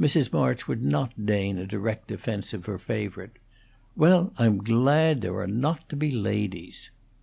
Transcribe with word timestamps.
Mrs. 0.00 0.32
March 0.32 0.66
would 0.66 0.82
not 0.82 1.26
deign 1.26 1.58
a 1.58 1.66
direct 1.66 2.08
defence 2.08 2.54
of 2.54 2.64
her 2.64 2.78
favorite. 2.78 3.32
"Well, 3.96 4.32
I'm 4.38 4.64
glad 4.64 5.20
there 5.20 5.36
are 5.40 5.46
not 5.46 5.86
to 5.90 5.94
be 5.94 6.10
ladies." 6.10 6.90